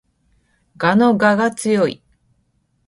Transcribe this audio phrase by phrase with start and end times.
[0.79, 2.01] 蛾の我が強い